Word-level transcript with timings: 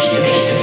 Dichter, 0.00 0.22
Dichter. 0.22 0.59